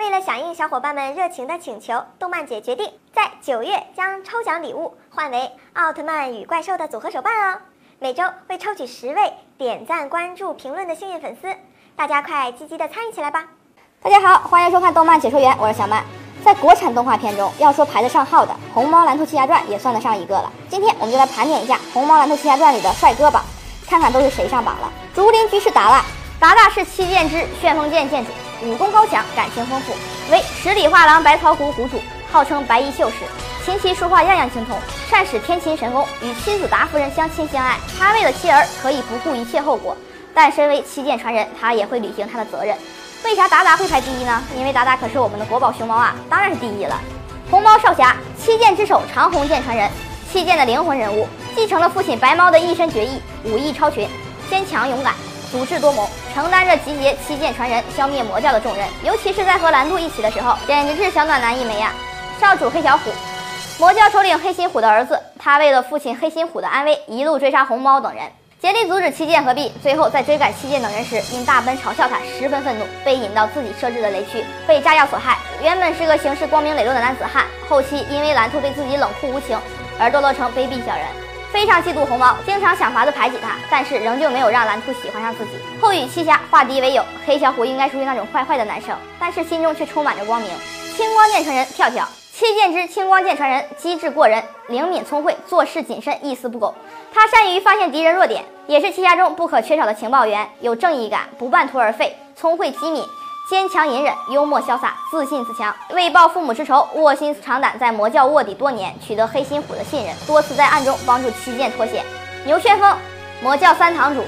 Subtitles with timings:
[0.00, 7.58] 为了响应小伙伴们热情的请求，动漫姐决定在九月将抽奖礼物换为奥特曼与怪兽的组合手办哦。
[7.98, 11.54] 每周会抽取十位点赞、关注、评论的幸运粉丝，
[11.96, 13.44] 大家快积极的参与起来吧！
[14.00, 16.02] 大家好，欢迎收看动漫解说员，我是小曼。
[16.42, 20.50] 在国产动画片中，要说排得上号的，《虹猫蓝兔七侠传》也算得上一个了。
[20.70, 23.44] 今天我们就来盘点一下《虹猫蓝兔七侠传》里的帅哥榜，
[23.86, 24.90] 看看都是谁上榜了。
[25.14, 26.02] 竹林居士达拉，
[26.40, 28.32] 达达是七剑之旋风剑剑主。
[28.62, 29.94] 武功高强，感情丰富，
[30.30, 32.00] 为十里画廊百草谷谷主，
[32.30, 33.16] 号称白衣秀士，
[33.64, 34.78] 琴棋书画样样精通，
[35.08, 37.76] 善使天琴神功，与妻子达夫人相亲相爱。
[37.98, 39.96] 他为了妻儿可以不顾一切后果，
[40.34, 42.76] 但身为七剑传人，他也会履行他的责任。
[43.24, 44.42] 为啥达达会排第一呢？
[44.56, 47.00] 因为达达可是我们的国宝熊猫啊，当然是第一了。
[47.50, 49.90] 红毛少侠，七剑之首，长虹剑传人，
[50.30, 54.06] 七剑的灵魂人物，继承了父亲白猫的一身绝艺，武艺超群，
[54.50, 55.14] 坚强勇敢。
[55.50, 58.86] 足智多谋，承担着集结七剑传人、消灭魔教的重任。
[59.02, 61.92] 尤其是在和蓝兔一起的时候，简直是小暖男一枚呀！
[62.40, 63.10] 少主黑小虎，
[63.78, 68.24] 魔教首领黑心虎的儿子，他为了父亲黑心虎的安危，一路追杀红猫等人，
[68.62, 69.72] 竭力阻止七剑合璧。
[69.82, 75.36] 最后在追赶七剑等人时，因大奔嘲笑他，十分愤怒，被引到自己设置的雷区，被炸药所害。
[75.60, 79.58] 原本是个行事光明磊落的男子汉，后期因为蓝兔对自己冷酷无情，
[79.98, 81.04] 而堕落成卑鄙小人。
[81.52, 85.52] 非常嫉妒红毛，经常想法子排挤他，但是仍旧没有让蓝兔喜欢上自己。
[85.80, 90.50] 后与七侠化敌为友，黑小虎应该属于那种坏坏的男生，但是心中却充满着光明。
[90.96, 96.72] 青光剑传人跳跳，七剑之青光剑传人，机智过人，灵敏聪慧，做事谨慎，一丝不苟。
[97.12, 103.04] 他善于发现敌人弱点，也是七侠中不可缺少的情报员，有正义感，不半途而废，聪慧机敏。
[103.50, 112.04] 坚强隐忍，幽默潇洒，自信自强，为报父母之仇，卧薪尝胆，在魔教卧底多年，取得黑心虎的信任，多次在暗中帮助七剑脱险。
[112.44, 112.96] 牛旋风，
[113.42, 114.22] 魔教三堂主，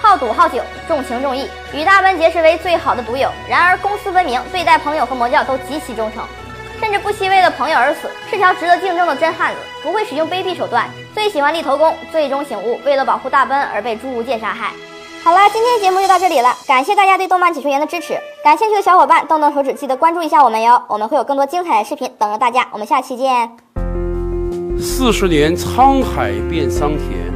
[0.00, 3.28] 好赌好酒，重情重义，与大奔结识为最好的赌友。
[3.48, 6.24] 然而公私分明，对待朋友和魔教都极其忠诚，
[6.78, 11.92] 甚至不惜为了朋友而死，是条值得敬重的真汉子，不会使用卑鄙手段，最喜欢立头功。
[12.12, 14.70] 最终醒悟，为了保护大奔而被朱无界杀害。
[15.24, 23.50] 好了，今天节目就到这里了，感谢大家对动漫解说员的支持，感兴趣的小伙伴动动手指，记得关注一下我们哟，我们会有更多精彩的视频等着大家，我们下期见。
[24.78, 27.32] 四十年沧海变桑田，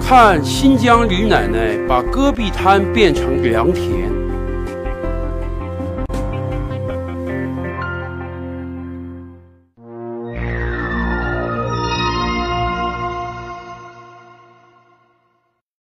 [0.00, 4.17] 看新疆李奶奶把戈壁滩变成良田。